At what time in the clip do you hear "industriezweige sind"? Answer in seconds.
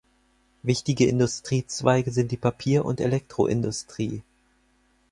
1.05-2.31